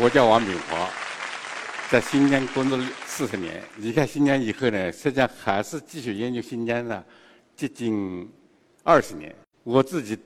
[0.00, 0.88] 我叫王炳华，
[1.90, 3.60] 在新疆工作四十年。
[3.78, 7.02] 离开新疆以后呢，实际上还是继续研究新疆呢，
[7.56, 8.30] 接近
[8.84, 9.34] 二十年。
[9.64, 10.16] 我自己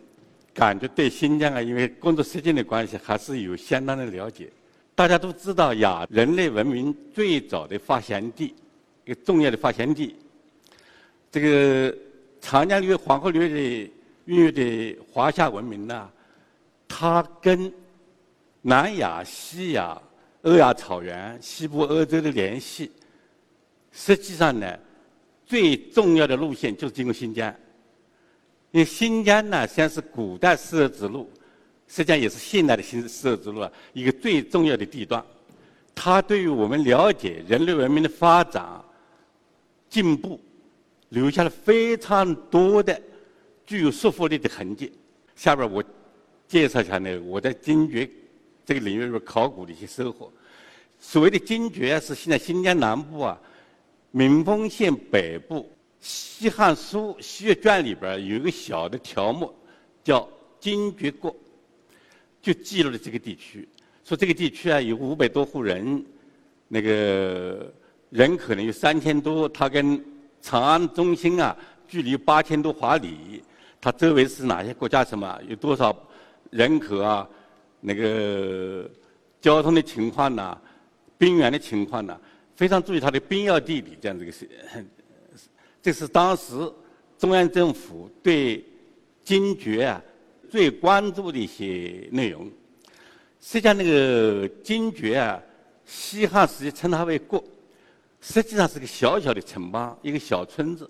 [0.52, 4.52] 感觉对新疆啊，因为工作时间的关系，还是有相当的了解。
[4.94, 8.54] 大家都知道，亚人类文明最早的发祥地，
[9.06, 10.14] 一个重要的发祥地，
[11.30, 11.96] 这个
[12.42, 13.92] 长江流域、黄河流域的
[14.26, 16.10] 孕育的华夏文明呢，
[16.86, 17.72] 它跟
[18.62, 20.00] 南亚、西亚、
[20.42, 22.90] 欧亚草原、西部欧洲的联系，
[23.90, 24.78] 实际上呢，
[25.44, 27.52] 最重要的路线就是经过新疆。
[28.70, 31.28] 因为新疆呢，实际上是古代丝绸之路，
[31.88, 35.22] 实际上也是现代的新丝绸之路啊，一个最重要的地段。
[35.94, 38.82] 它对于我们了解人类文明的发展、
[39.90, 40.40] 进步，
[41.10, 42.98] 留下了非常多的
[43.66, 44.90] 具有说服力的痕迹。
[45.34, 45.82] 下边我
[46.46, 48.08] 介绍一下呢，我在精绝。
[48.64, 50.32] 这个领域里边考古的一些收获。
[51.00, 53.38] 所谓的精绝是现在新疆南部啊，
[54.12, 55.60] 民丰县北部
[56.00, 59.52] 《西汉书·西岳传》里边有一个小的条目，
[60.04, 60.28] 叫
[60.60, 61.34] “精绝国”，
[62.40, 63.68] 就记录了这个地区。
[64.04, 66.04] 说这个地区啊有五百多户人，
[66.68, 67.72] 那个
[68.10, 70.04] 人口呢有三千多，它跟
[70.40, 71.56] 长安中心啊
[71.88, 73.42] 距离八千多华里，
[73.80, 75.04] 它周围是哪些国家？
[75.04, 75.96] 什么有多少
[76.50, 77.28] 人口啊？
[77.84, 78.88] 那个
[79.40, 80.56] 交通的情况呐，
[81.18, 82.16] 兵源的情况呐，
[82.54, 84.48] 非常注意它的兵要地理这样这个是，
[85.82, 86.72] 这是当时
[87.18, 88.64] 中央政府对
[89.24, 90.00] 精绝啊
[90.48, 92.50] 最关注的一些内容。
[93.40, 95.42] 实际上，那个精绝啊，
[95.84, 97.42] 西汉时期称它为国，
[98.20, 100.88] 实际上是个小小的城邦，一个小村子，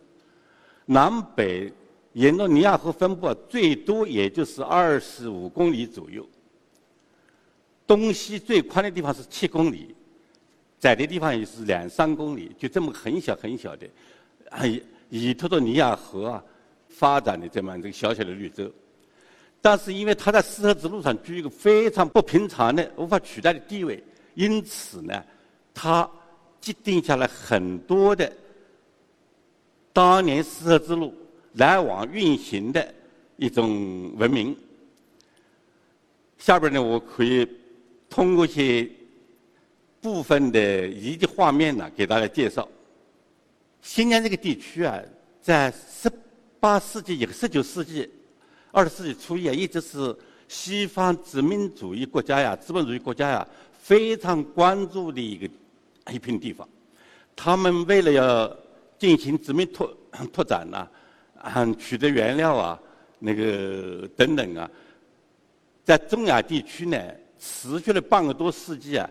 [0.84, 1.72] 南北
[2.12, 6.28] 沿着尼亚河分布，最多也就是二十五公里左右。
[7.94, 9.94] 东西最宽的地方是七公里，
[10.80, 13.86] 窄的地方也是两三公里，就这么很小很小的，
[15.10, 16.42] 以托托尼亚河啊
[16.88, 18.72] 发展的这么这个小小的绿洲，
[19.60, 24.02] 但是因为它在丝绸之路上居一个非常不平常的、无法取代的地位，
[24.36, 25.22] 因此呢，
[25.74, 26.08] 它
[26.58, 28.32] 积淀下来很多的
[29.92, 31.12] 当年丝绸之路
[31.52, 32.94] 来往运行的
[33.36, 34.56] 一种文明。
[36.38, 37.46] 下边呢，我可以。
[38.12, 38.86] 通过一些
[40.02, 42.68] 部分的遗迹画面呢，给大家介绍。
[43.80, 45.00] 新疆这个地区啊，
[45.40, 46.12] 在十
[46.60, 48.06] 八世纪以后，十九世纪、
[48.70, 50.14] 二十世纪初叶，一直是
[50.46, 53.48] 西方殖民主义国家呀、资本主义国家呀
[53.80, 55.48] 非常关注的一个
[56.12, 56.68] 一片地方。
[57.34, 58.56] 他们为了要
[58.98, 59.90] 进行殖民拓
[60.30, 60.86] 拓展呐，
[61.40, 62.78] 啊，取得原料啊，
[63.18, 64.70] 那个等等啊，
[65.82, 67.02] 在中亚地区呢。
[67.44, 69.10] 持续了半个多世纪啊，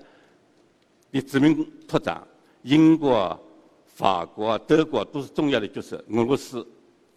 [1.11, 2.25] 的殖民拓展，
[2.61, 3.37] 英国、
[3.85, 5.97] 法国、德国都是重要的角色。
[6.09, 6.65] 俄罗斯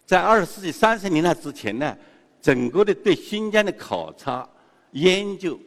[0.05, 1.97] 在二十世纪三十年代之前呢，
[2.41, 4.45] 整个的对新疆的考察、
[4.91, 5.57] 研究，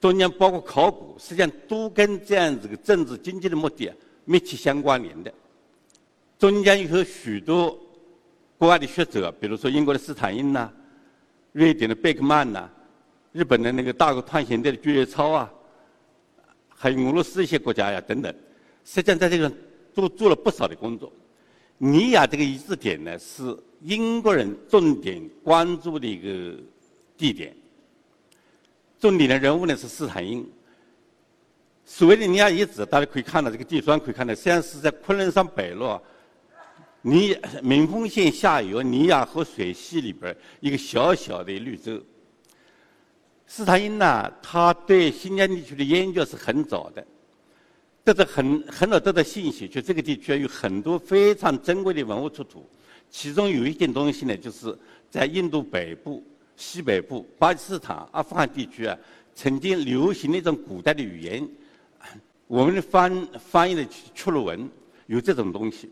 [0.00, 3.92] 中间包括考古，实际上都跟这样子的政治经济的目的
[4.24, 5.32] 密切相关联的。
[6.40, 7.78] 中间有许多
[8.58, 10.68] 国外的学者，比如说英国的斯坦因呐，
[11.52, 12.68] 瑞典的贝克曼呐。
[13.32, 15.50] 日本的那个大国探险队的巨越超啊，
[16.68, 18.34] 还有俄罗斯一些国家呀等等，
[18.84, 19.52] 实际上在这个
[19.94, 21.12] 都做了不少的工作。
[21.78, 26.58] 尼亚这个遗址点呢，是英国人重点关注的一个
[27.16, 27.56] 地点。
[28.98, 30.46] 重点的人物呢是斯坦因。
[31.86, 36.00] 所谓的尼亚遗址，大家可以看到这个地砖，可以看到，实际上是在昆仑山北麓，
[37.02, 42.00] 尼民丰县下游尼亚河水系里边一个小小的绿洲。
[43.52, 47.04] 斯坦因呢，他对新疆地区的研究是很早的，
[48.04, 52.64] 得到很很早得到信息，就这个地区有很多非常珍贵的文物出土。
[53.10, 54.72] 其中有一件东西呢，就是
[55.10, 56.22] 在印度北部、
[56.54, 58.96] 西北部、巴基斯坦、阿富汗地区啊，
[59.34, 61.46] 曾经流行的一种古代的语言，
[62.46, 64.70] 我们的翻翻译的曲鲁文
[65.08, 65.90] 有这种东西。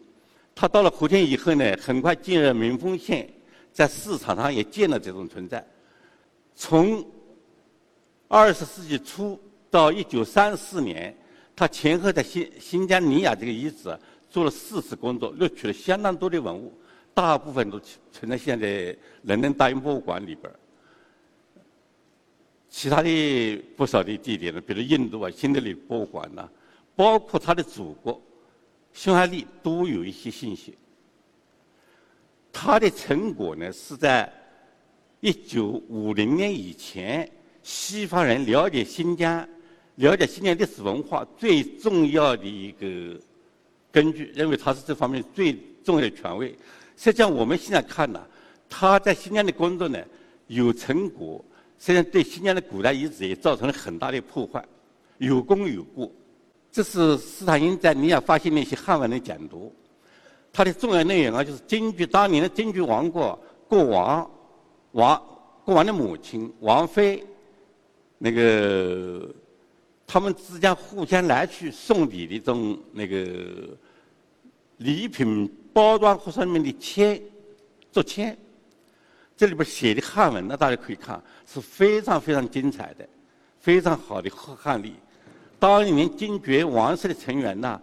[0.54, 3.28] 他到了和田以后呢，很快进入民丰县，
[3.72, 5.66] 在市场上也见了这种存在。
[6.54, 7.04] 从
[8.28, 9.40] 二十世纪初
[9.70, 11.16] 到一九三四年，
[11.56, 13.98] 他前后在新新疆尼雅这个遗址
[14.28, 16.72] 做了四次工作，录取了相当多的文物，
[17.14, 17.80] 大部分都
[18.12, 20.52] 存在现在伦敦大英博物馆里边。
[22.68, 26.46] 其他的不少的地点呢，比如印度啊、新德里博物馆呐，
[26.94, 28.20] 包括他的祖国
[28.92, 30.76] 匈牙利都有一些信息。
[32.52, 34.30] 他的成果呢，是在
[35.20, 37.28] 一九五零年以前，
[37.62, 39.46] 西方人了解新疆、
[39.96, 43.20] 了解新疆历史文化最重要的一个
[43.90, 46.48] 根据，认为他是这方面最重要的权威。
[46.96, 48.20] 实际上，我们现在看呢，
[48.68, 49.98] 他在新疆的工作呢
[50.46, 51.44] 有成果。
[51.78, 54.64] 实际上，对新疆的古代遗址也造成了很大的破坏，
[55.18, 56.10] 有功有过。
[56.72, 59.72] 这是斯坦因在尼亚发现的一些汉文的简读，
[60.52, 63.38] 它的重要内容啊，就是根据当年的根据王国
[63.68, 64.30] 国王、
[64.92, 65.22] 王
[65.64, 67.24] 国王的母亲、王妃，
[68.18, 69.32] 那个
[70.06, 73.76] 他们之间互相来去送礼的这种那个
[74.78, 77.20] 礼品包装盒上面的签，
[77.92, 78.36] 做签。
[79.36, 83.08] 这里边写的汉文呢，大家可以看，是非常非常精彩的，
[83.60, 84.94] 非常好的汉汉隶。
[85.60, 87.80] 当年金爵王室的成员呐，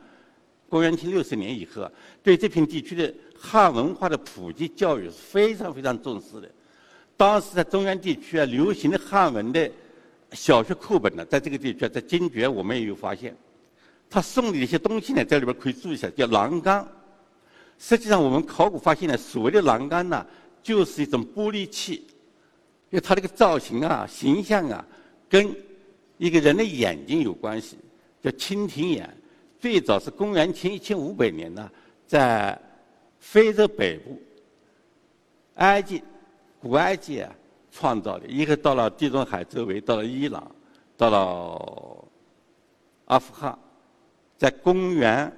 [0.68, 1.90] 公元前六十年以后，
[2.22, 6.52] 对这片地区的汉文化的普及教育是非常非常重视的。
[7.16, 9.72] 当时在中原地区啊，流行的汉文的
[10.36, 13.36] 小学课本呢，在这个地区，在金爵我们也有发现。
[14.10, 16.88] 他送的一些东西呢，在里边可以注意一下，叫栏杆。
[17.80, 20.26] 实际上，我们考古发现呢，所谓的栏杆呢。
[20.66, 22.08] 就是一种玻璃器，
[22.90, 24.84] 因为它这个造型啊、形象啊，
[25.30, 25.56] 跟
[26.18, 27.78] 一个人的眼睛有关系，
[28.20, 29.08] 叫蜻蜓眼。
[29.60, 31.70] 最早是公元前一千五百年呢，
[32.08, 32.60] 在
[33.20, 34.20] 非洲北部、
[35.58, 36.02] 埃及、
[36.60, 37.32] 古埃及啊
[37.78, 40.50] 创造的，一个到了地中海周围，到了伊朗，
[40.96, 42.08] 到了
[43.06, 43.58] 阿富汗，
[44.38, 45.30] 在公元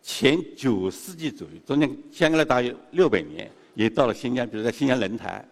[0.00, 3.50] 前九世纪左右，中间相隔了大约六百年。
[3.74, 5.46] 也到了新疆，比如在新疆轮台，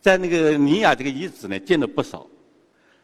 [0.00, 2.24] 在那个尼雅这个遗址呢，见了不少。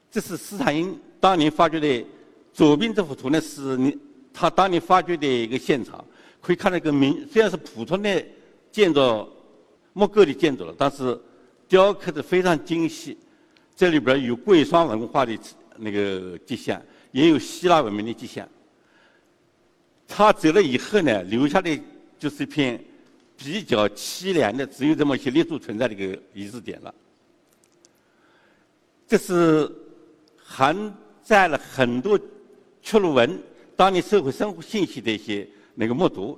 [0.08, 2.06] 这是斯坦因当年发掘的，
[2.52, 3.98] 左边这幅图呢是你
[4.32, 6.04] 他当年发掘的一个现场，
[6.40, 8.24] 可以看到一个明虽然是普通的
[8.70, 9.28] 建筑
[9.98, 11.18] 木构的建筑了，但是
[11.66, 13.16] 雕刻的非常精细。
[13.74, 15.38] 这里边有贵霜文化的
[15.78, 16.80] 那个迹象，
[17.12, 18.46] 也有希腊文明的迹象。
[20.06, 21.70] 他走了以后呢，留下的
[22.18, 22.78] 就是一片。
[23.38, 26.94] 比较凄凉的，只有这么一些立柱存在的一个遗址点了。
[29.06, 29.70] 这是
[30.42, 30.74] 含
[31.22, 32.18] 载了很多
[32.80, 33.38] 曲路文
[33.76, 36.34] 当年社会生活信息的一些那个木牍。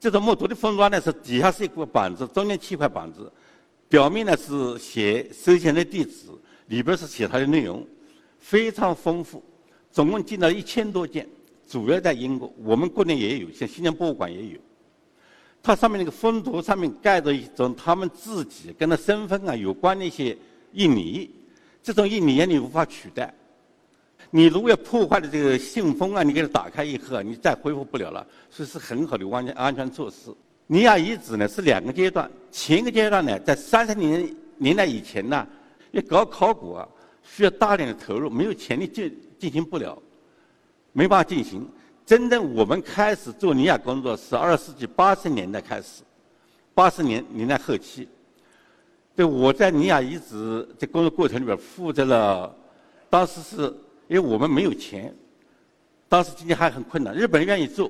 [0.00, 3.30] 这种木牍的封装呢，是底下是一块板子，中间七块板子，
[3.86, 6.28] 表面呢是写收钱的地址，
[6.68, 7.86] 里边是写它的内容，
[8.38, 9.44] 非常丰富。
[9.92, 11.28] 总共进了一千多件，
[11.68, 14.58] 主要在英国，我们国内也有，像新疆博物馆也有。
[15.62, 20.34] 它上面那个封图上面盖着一种他们自己跟他身份啊有关的一些
[20.72, 21.28] 印泥，
[21.82, 23.34] 这种印泥你无法取代。
[24.30, 30.32] 你如果要破坏了这个信封啊，你给它打开以后，你再恢复不了了，所以是很好的安全安全措施。
[30.68, 35.44] 尼亚遗址呢是两个阶段，前一个阶段呢在三十年年代以前呢，
[35.90, 36.88] 要搞考古啊
[37.24, 40.00] 需要大量的投入，没有钱的进进行不了，
[40.92, 41.68] 没办法进行。
[42.06, 46.02] 真正我们开始做尼亚工作是二十世纪八十年代开始，
[46.72, 48.08] 八十年年代后期。
[49.16, 52.54] 对，我在尼亚遗址这工作过程里边负责了，
[53.08, 53.74] 当时是
[54.10, 55.14] 因为我们没有钱，
[56.08, 57.88] 当时经济还很困难，日本人愿意做，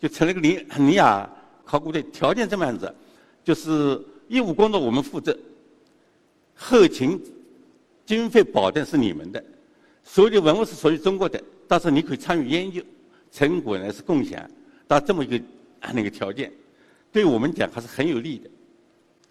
[0.00, 1.28] 就成了个尼尼亚
[1.64, 2.00] 考古队。
[2.12, 2.94] 条件这么样子，
[3.42, 5.36] 就是义务工作我们负责，
[6.54, 7.20] 后勤
[8.06, 9.44] 经费保证是你们的，
[10.04, 12.80] 所有的文物是属于中国的，但是你可以参与研究。
[13.32, 14.48] 成果呢是共享，
[14.86, 15.44] 到这么一个
[15.92, 16.52] 那个条件，
[17.10, 18.48] 对我们讲还是很有利的。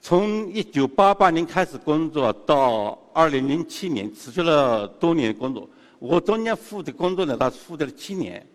[0.02, 5.68] 从一九八八年开始工作到二零零七年，持续了多年工作。
[6.00, 8.46] 我中间负责工作呢，他负责了七年。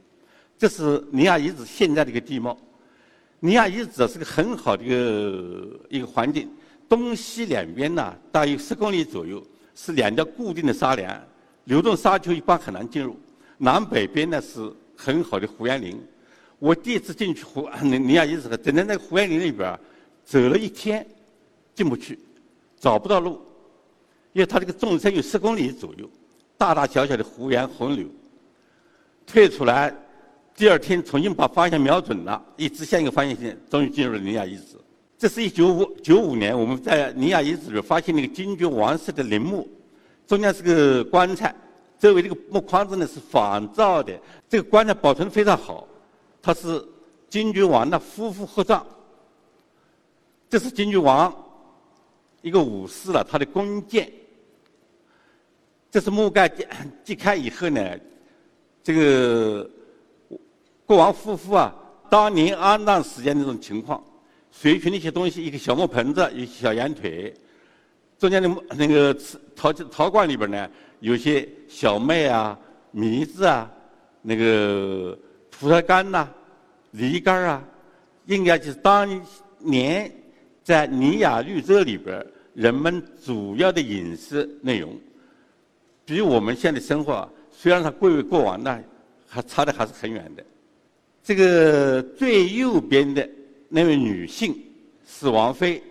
[0.59, 2.57] 这是尼亚遗址现在的一个地貌。
[3.41, 6.49] 尼亚遗址是个很好的一个一个环境，
[6.89, 9.45] 东西两边呢大约十公里左右
[9.75, 11.21] 是两条固定的沙梁，
[11.65, 13.17] 流动沙丘一般很难进入。
[13.59, 14.73] 南北边呢是。
[14.95, 16.01] 很好的胡杨林，
[16.61, 19.77] 我第一次进去胡尼亚遗址，整在那个胡杨林里边
[20.25, 21.05] 走了一天，
[21.75, 22.17] 进不去，
[22.79, 23.41] 找不到路，
[24.33, 26.09] 因为它这个纵深有十公里左右，
[26.63, 28.07] 大大小小的胡杨洪柳。
[29.27, 29.93] 退出来，
[30.55, 34.77] 第二天重新把方向瞄准了，一直向一个方向线，终于进入了尼亚遗址。
[35.19, 39.69] 这是一九五九五年，我们在尼亚遗址里发现那个金爵王室的陵墓，
[40.25, 41.53] 中间是个棺材，
[41.99, 44.17] 周围这个木框子呢是仿造的，
[44.49, 45.89] 这个棺材保存非常好。
[46.41, 46.81] 它是
[47.29, 48.87] 金郡王的夫妇合葬，
[50.49, 51.35] 这是金郡王
[52.41, 54.09] 一个武士了，他的弓箭。
[55.93, 56.67] 这是木盖揭
[57.05, 57.99] 揭开以后呢，
[58.83, 59.71] 这个
[60.87, 61.75] 国王夫妇啊，
[62.09, 64.03] 当年安葬时间那种情况，
[64.51, 67.35] 随去那些东西，一个小木盆子，一个小羊腿，
[68.19, 69.15] 中间的那个
[69.55, 70.67] 陶陶罐里边呢，
[71.01, 72.59] 有些小麦啊、
[72.91, 73.71] 米子啊，
[74.23, 75.17] 那个
[75.51, 76.27] 葡萄干呐、
[76.93, 77.63] 梨干啊，
[78.25, 79.07] 应该就是当
[79.59, 80.11] 年
[80.65, 84.99] 在尼亚绿洲里边人们主要的饮食内容。
[86.05, 88.81] 比我们现在生活，虽然它贵为过往，那
[89.29, 90.45] 还差的还是很远的。
[91.23, 93.29] 这个最右边的
[93.69, 94.55] 那位女性
[95.07, 95.83] 是王妃，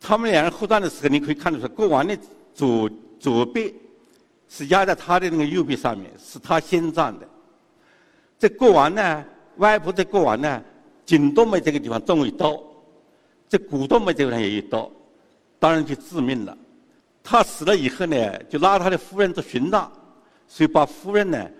[0.00, 2.18] 他们两人互葬的时候，你可以看得出，国王的
[2.52, 3.74] 左左臂
[4.48, 7.28] 是压在他的那个右臂上面，是他先葬的。
[8.38, 9.24] 这国王呢，
[9.58, 10.62] 外婆的国王呢，
[11.04, 12.60] 颈动脉这个地方中一刀，
[13.48, 14.90] 这股动脉这个地方也一刀，
[15.58, 16.58] 当然就致命了。
[17.28, 19.90] 他死了以后呢，就拉他的夫人做殉葬，
[20.46, 21.50] 所以把夫人呢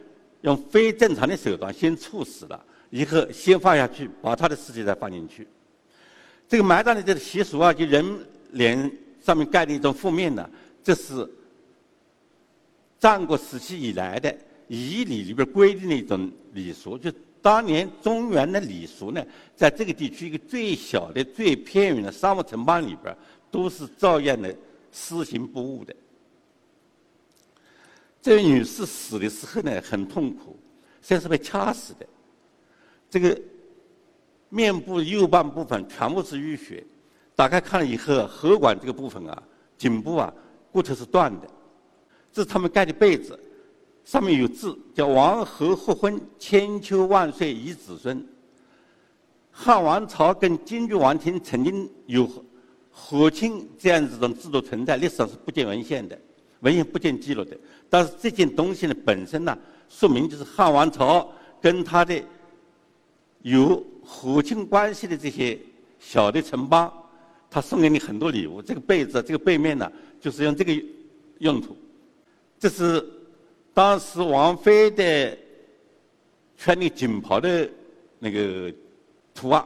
[0.43, 5.45] 用非正常的手段先处死了，以后先放下去，把他的尸体再放进去。
[6.49, 8.05] 这个埋葬的这个习俗啊，就人
[8.53, 10.49] 脸上面盖的一种覆面呢，
[10.85, 11.29] 这是
[13.01, 14.33] 战国时期以来的
[14.69, 16.97] 仪礼里边规定的一种礼俗。
[16.97, 17.11] 就
[17.43, 19.21] 当年中原的礼俗呢，
[19.57, 23.13] 在这个地区一个最小的、最偏远的沙漠城邦里边，
[23.51, 24.55] 都是照样的。
[24.99, 25.95] 私刑不误的，
[28.23, 30.59] 这位女士死的时候呢，很痛苦，
[31.03, 32.07] 像是被掐死的。
[33.11, 33.39] 这个
[34.49, 36.83] 面部右半部分全部是淤血，
[37.35, 39.43] 打开看了以后，喉管这个部分啊，
[39.77, 40.33] 颈部啊，
[40.73, 41.49] 骨头是断的。
[42.33, 43.39] 这是他们盖的被子，
[44.03, 48.27] 上面有字，叫“王侯复婚，千秋万岁遗子孙”。
[49.53, 52.27] 汉王朝跟金郡王庭曾经有。
[52.99, 56.19] 和亲这样子的制度存在，历史上是不见文献的，
[56.61, 57.55] 文献不见记录的。
[57.91, 59.57] 但是这件东西呢，本身呢，
[59.91, 62.21] 说明就是汉王朝跟他的
[63.43, 65.59] 有和亲关系的这些
[66.01, 66.91] 小的城邦，
[67.51, 68.63] 他送给你很多礼物。
[68.63, 70.73] 这个被子，这个背面呢，就是用这个
[71.41, 71.77] 用途。
[72.59, 73.07] 这是
[73.75, 75.37] 当时王妃的
[76.57, 77.69] 穿的锦袍的
[78.19, 78.73] 那个
[79.35, 79.63] 图案。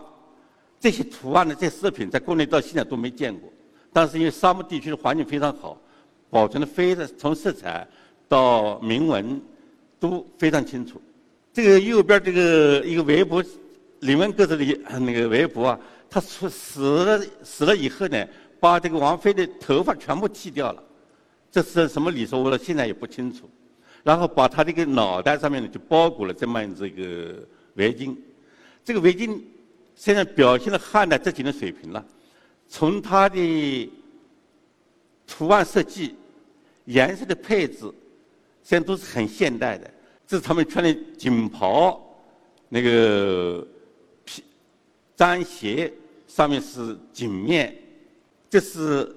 [0.81, 3.53] 这些图案的这饰品，在国内到现在都没见过。
[3.93, 5.79] 但是因为沙漠地区的环境非常好，
[6.31, 7.87] 保存的非常从色彩
[8.27, 9.39] 到铭文
[9.99, 10.99] 都非常清楚。
[11.53, 13.45] 这个右边这个一个围脖，
[13.99, 14.65] 李文格子的
[15.01, 18.27] 那个围脖啊，他死死了死了以后呢，
[18.59, 20.83] 把这个王妃的头发全部剃掉了。
[21.51, 22.43] 这是什么礼数？
[22.43, 23.47] 我现在也不清楚。
[24.03, 27.35] 然后把他这个脑袋上面呢，就包裹了这么样子一个
[27.75, 28.17] 围巾。
[28.83, 29.39] 这个围巾。
[30.01, 32.03] 现在表现了汉代这几年水平了，
[32.67, 33.93] 从它的
[35.27, 36.17] 图案设计、
[36.87, 37.81] 颜色的配置，
[38.63, 39.91] 现在都是很现代的。
[40.27, 42.01] 这是他们穿的锦袍，
[42.71, 43.67] 那个
[44.25, 44.43] 皮
[45.19, 45.93] 毡鞋
[46.27, 47.77] 上面是锦面。
[48.49, 49.15] 这是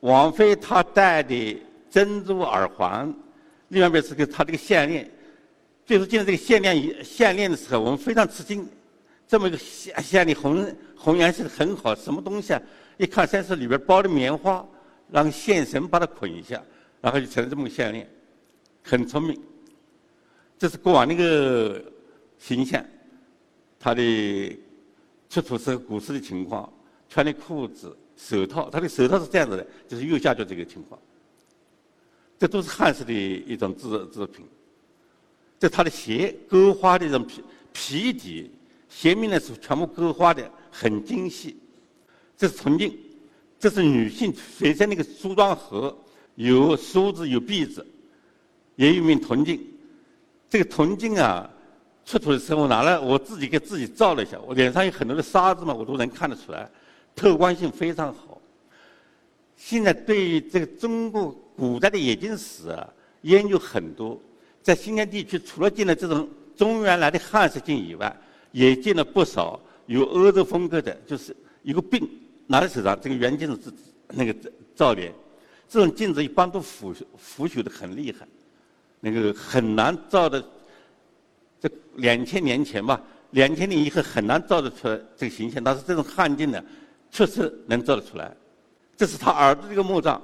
[0.00, 1.58] 王妃她戴的
[1.88, 3.10] 珍珠耳环，
[3.68, 5.10] 另外边是个她这个项链。
[5.86, 8.68] 最初见到这个项链项链的时候，我们非常吃惊。
[9.28, 12.62] 这么一个线线的红红颜色很好，什么东西啊？
[12.96, 14.66] 一看先是里边包的棉花，
[15.10, 16.60] 让线绳把它捆一下，
[17.02, 18.08] 然后就成了这么个项链，
[18.82, 19.38] 很聪明。
[20.58, 21.84] 这是过往那个
[22.38, 22.82] 形象，
[23.78, 24.58] 他的
[25.28, 26.72] 出土时古时的情况，
[27.10, 30.98] 穿的裤子、手套，他的手套是这样子的，就是右下角这个情况。
[32.38, 34.46] 这都是汉式的一种制制品。
[35.60, 37.44] 这他的鞋，勾花的这种皮
[37.74, 38.50] 皮底。
[38.88, 41.56] 鞋面呢是全部勾花的，很精细。
[42.36, 42.96] 这是铜镜，
[43.58, 45.96] 这是女性随身那个梳妆盒，
[46.36, 47.86] 有梳子，有篦子，
[48.76, 49.60] 也有一面铜镜。
[50.48, 51.50] 这个铜镜啊，
[52.04, 56.70] 出土的时候拿来我自己给自己照了一下，我脸上有很多的沙子嘛，我都能看得出来，
[57.14, 58.40] 透光性非常好。
[59.56, 62.88] 现在对于这个中国古代的眼镜史啊，
[63.22, 64.18] 研究很多。
[64.62, 68.16] 在新疆地区，除了进了这种中原来的汉式镜以外，
[68.52, 72.08] 也见了不少有欧洲风格的，就是一个病
[72.46, 73.72] 拿在手上，这个圆镜子
[74.08, 74.34] 那个
[74.74, 75.12] 照脸，
[75.68, 78.26] 这种镜子一般都腐腐朽的很厉害，
[79.00, 80.42] 那个很难照的。
[81.60, 83.02] 这两千年前吧，
[83.32, 86.62] 两千年以后很难照得出来这个形象，但是这种汉镜呢，
[87.10, 88.34] 确实能照得出来。
[88.96, 90.22] 这是他耳朵这个墓葬，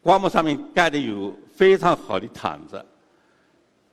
[0.00, 2.84] 棺木上面盖的有非常好的毯子。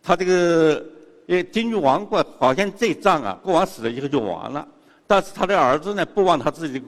[0.03, 0.85] 他这个
[1.25, 4.67] 因为金玉王国好像这一仗啊，国王死了以后就完了。
[5.07, 6.81] 但是他的儿子呢，不忘他自己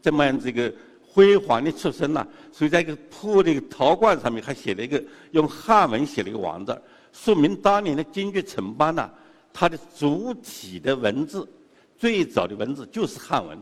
[0.00, 0.72] 这么样子一个
[1.06, 6.80] 辉煌的出身呐，所以在一个破的陶罐上面还写了一个用汉文写了一个王字，
[7.12, 9.10] 说明当年的京剧城邦呐，
[9.52, 11.48] 它的主体的文字，
[11.96, 13.58] 最早的文字就是汉文。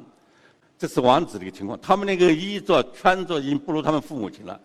[0.78, 4.60] 这是王子的一个情况，他们那个衣着穿着已经不如他们父母亲了，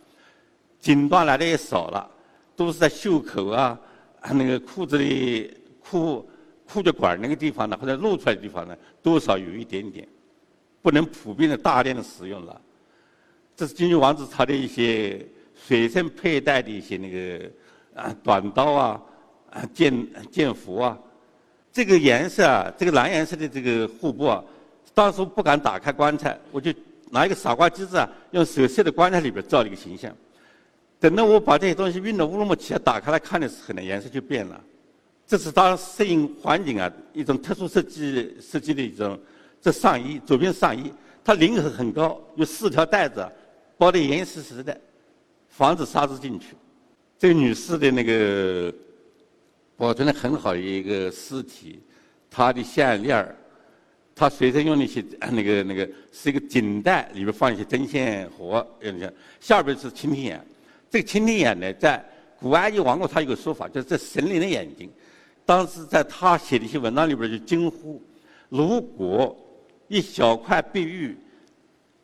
[0.80, 2.10] 锦缎来的也少了，
[2.56, 3.80] 都是在袖口啊，
[4.34, 6.28] 那个裤子的裤。
[6.70, 10.06] 裤脚管那个地方呢，或者露出来的地方呢，多少有一点点，
[10.82, 12.60] 不能普遍的大量的使用了。
[13.56, 17.50] 这是金玉王子他的一些随身佩戴的一些那个
[17.96, 19.02] 啊短刀啊
[19.50, 21.00] 啊剑剑斧啊，
[21.72, 24.44] 这个颜色啊，这个蓝颜色的这个护布啊，
[24.94, 26.74] 当时不敢打开棺材，我就
[27.10, 30.14] 拿一个傻瓜机子啊，用手塞在棺材里边照了一个形象。
[31.00, 34.60] 等到我把这些东西运到乌鲁木齐打开来看的时候呢，颜色就变了。
[35.28, 39.20] 这是当适应环境啊一种特殊设计设计的一种
[39.62, 40.92] 这上衣，左边上衣，
[41.24, 43.28] 它领口很高，有四条带子，
[43.78, 44.80] 包得严严实实的，
[45.50, 46.56] 防止沙子进去。
[47.20, 48.74] 这个女士的那个
[49.76, 51.80] 保存的很好的一个尸体，
[52.32, 53.36] 她的项链儿，
[54.16, 60.44] 她随身用的一些那个那个是一个锦带，里边放一些针线活，用下边是蜻蜓眼。
[60.90, 62.04] 这个蜻蜓眼呢，在
[62.40, 64.90] 古埃及王国，它有个说法，就是这神灵的眼睛。
[65.46, 68.02] 当时在他写的一些文章里边就惊呼：
[68.50, 69.36] 如果
[69.88, 71.18] 一小块碧玉，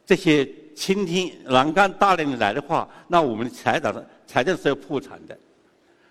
[0.05, 3.93] 这些蜻蜓栏杆大量的来的话，那我们的财产
[4.25, 5.37] 财政是要破产的。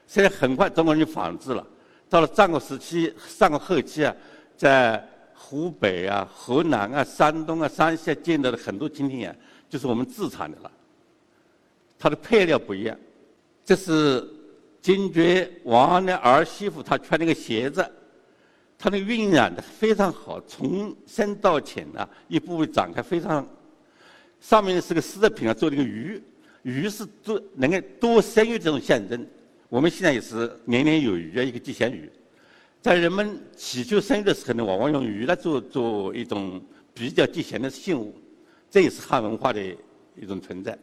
[0.06, 1.66] 所以很快中国人就仿制了。
[2.08, 4.14] 到了战国时期、战国后期啊，
[4.56, 5.02] 在
[5.34, 9.34] 湖北啊、河南啊、山东啊、山西啊见到的很多蜻蜓眼，
[9.70, 10.70] 就是我们自产的了。
[12.02, 12.99] 它的配料不一样，
[13.64, 14.28] 这是。
[14.80, 17.88] 金爵王的儿媳妇，她穿那个鞋子，
[18.76, 23.46] 她那个晕染的非常好，从深到浅啊，一步步展开，非常。
[24.40, 26.20] 上面是个丝品啊，做那个鱼，
[26.62, 29.24] 鱼是多能够多生育这种象征。
[29.68, 32.11] 我们现在也是年年有余啊，一个吉祥鱼。
[32.81, 36.61] 在人们祈求生育的时候呢，往往用鱼来做做一种
[36.92, 38.12] 比较吉祥的信物，
[38.68, 39.64] 这也是汉文化的
[40.16, 40.76] 一种存在。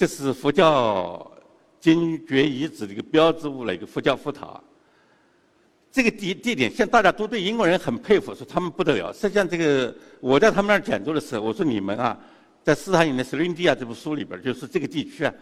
[0.00, 1.30] 这是佛教。
[1.78, 4.60] 精绝遗址的一个标志物了，一个佛教佛塔。
[5.90, 9.10] 这个地地点，像大家都对英国人很佩服，说他们不得了。
[9.14, 12.18] 实际上，这个我在他们那儿讲座的时候，我说你们啊，
[12.62, 15.32] 在斯坦因的《斯林蒂亚》这部书里边，就是这个地区啊，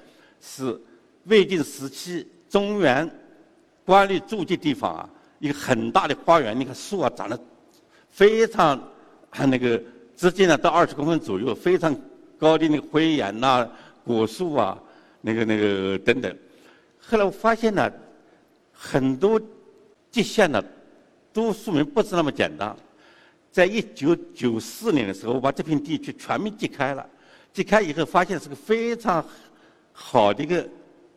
[0.40, 0.80] 是
[1.24, 3.08] 魏晋时期中原
[3.84, 6.58] 官吏住的地方啊，一个很大的花园。
[6.58, 7.36] 你看树啊，长得
[8.10, 8.80] 非常，
[9.32, 9.82] 那个
[10.16, 11.92] 直径呢到二十公分左右，非常
[12.38, 13.68] 高的那个灰岩呐、
[14.08, 14.82] 果树啊。
[15.20, 16.36] 那个、那个等等，
[17.00, 17.92] 后来我发现呢，
[18.72, 19.38] 很多
[20.12, 20.62] 地线呢，
[21.32, 22.74] 都说明不是那么简单。
[23.50, 27.04] 在一九九四年的时候，我把这片地区全面揭开了，
[27.52, 29.22] 揭开以后发现是个非常
[29.92, 30.66] 好的一个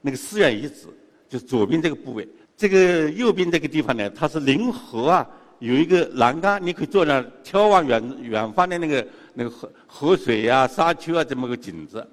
[0.01, 0.87] 那个寺院遗址，
[1.29, 2.27] 就左边这个部位。
[2.57, 12.03] 这个右边这个地方呢，它是临河啊，有一个栏杆，你可以坐那眺望远远方的那个那个河河水呀、沙丘啊这么个景致。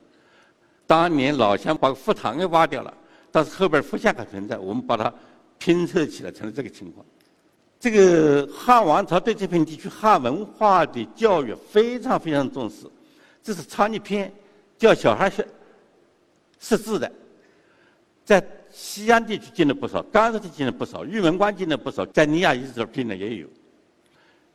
[0.89, 2.93] 当年老乡把佛堂给挖掉了，
[3.31, 5.13] 但是后边佛像还存在，我们把它
[5.59, 7.05] 拼凑起来成了这个情况。
[7.79, 12.87] 这个汉王朝对这片地区汉文化的教育非常非常重视，
[13.43, 14.33] 这是昌邑篇，
[14.79, 15.47] 教小孩学
[16.59, 17.13] 识字的，
[18.25, 23.47] 在西安地区进了不少，甘肃地区进了不少，玉门关进了不少，在尼亚遗址儿进的也有，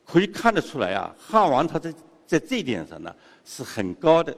[0.04, 1.94] 可以看得出来啊，汉王朝在
[2.26, 3.16] 在这一点上呢
[3.46, 4.36] 是很高的。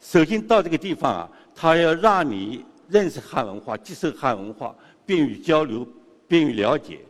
[0.00, 5.86] 首先到这个地方啊，他要让你认识汉文化，接受汉文化，便于交流，
[6.28, 7.00] 便于了解，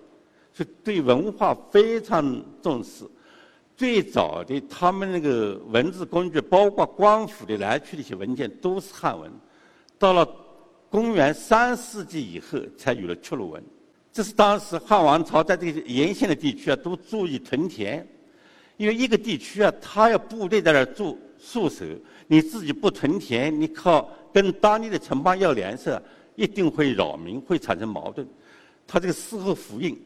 [0.53, 3.05] 所以对文化非常重视。
[3.77, 9.31] 最早的他们那个文字工具，包括官府的来去的一些文件，都是汉文。
[9.99, 10.27] 到了
[10.88, 13.62] 公元三世纪以后，才有了阙鲁文。
[14.11, 18.07] 这是当时汉王朝在这个沿线的地区啊，都注意屯田，
[18.79, 21.85] 因为一个地区啊，他要部队在那儿驻戍守。
[22.28, 26.00] 你自己不屯田，你靠跟当地的城邦要粮食，
[26.34, 28.26] 一定会扰民，会产生矛盾。
[28.86, 29.96] 他这个事后复印，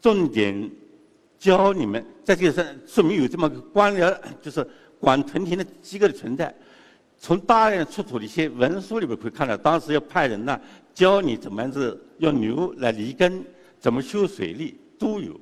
[0.00, 0.70] 重点
[1.38, 4.66] 教你们，在这个上说明有这么个官僚，就是
[4.98, 6.52] 管屯田的机构的存在。
[7.20, 10.60] 从大量出土的一些文书里边可以看到，当时要派人呢
[10.92, 13.44] 教你怎么样子用牛来犁耕，
[13.78, 15.38] 怎么修水利都有。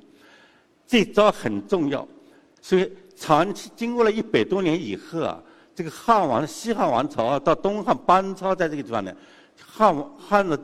[0.85, 2.07] 这招很重要，
[2.61, 5.41] 所以长期经过了一百多年以后啊。
[5.77, 9.15] 这个汉王、西汉王朝啊，到东汉班超在这个地方呢，
[9.63, 10.57] 汉汉的，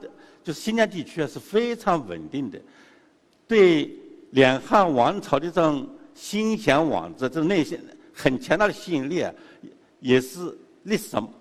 [0.43, 2.59] 就是新疆地区啊是非常稳定的，
[3.47, 3.95] 对
[4.31, 7.79] 两汉王朝的这种心向往之，这种内心
[8.11, 9.31] 很强大的吸引力啊，
[9.99, 11.31] 也是历史上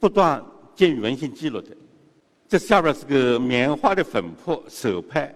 [0.00, 1.68] 不断见于文献记录的。
[2.48, 5.32] 这下边是个棉花的粉扑手拍，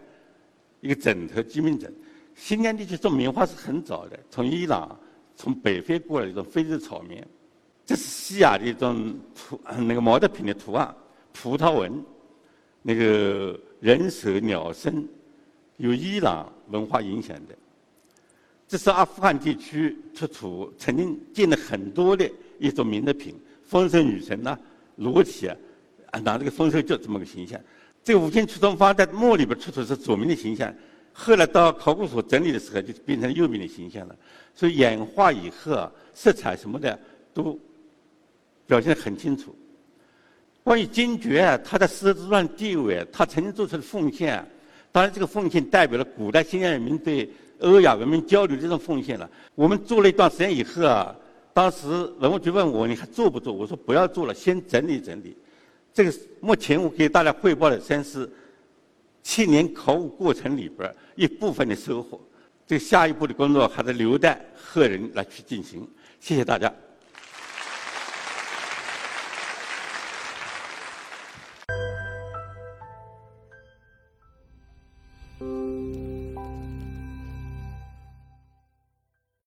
[0.80, 1.94] 一个枕头鸡鸣枕。
[2.34, 4.98] 新疆地区种棉花是很早的，从伊朗、
[5.36, 7.26] 从北非过来一种非洲草棉。
[7.86, 10.94] 这是西亚的一种图，那个毛织品的图案，
[11.32, 12.02] 葡萄纹，
[12.82, 15.06] 那个人首鸟身，
[15.76, 17.54] 有伊朗文化影响的。
[18.66, 24.58] 这是阿富汗地区出土，曾经见了很多的一种名的品，丰收女神呐，
[24.96, 25.56] 裸体啊。
[26.22, 27.60] 拿这个丰收就这么个形象，
[28.04, 30.72] 这五金出土方在墓里边出土是左面的形象，
[31.16, 34.16] 后来到考古所整理的时候就变成右面的形象了。
[34.52, 36.98] 所以演化以后，色彩什么的
[37.32, 37.58] 都
[38.66, 39.54] 表现得很清楚。
[40.62, 44.44] 关于金爵啊，他在丝绸之路地位，他曾经做出的奉献，
[44.90, 49.30] 当然这个奉献代表了古代新疆人民对欧亚文明交流这种奉献了。
[49.54, 51.14] 我们做了一段时间以后啊，
[51.52, 51.86] 当时
[52.18, 53.52] 文物局问我你还做不做？
[53.52, 55.36] 我说不要做了，先整理整理。
[55.92, 58.28] 这个目前我给大家汇报的先是
[59.24, 62.20] 七年考古过程里边一部分的收获，
[62.66, 65.88] 这下一步的工作还得留待后人来去进行。
[66.20, 66.72] 谢谢大家。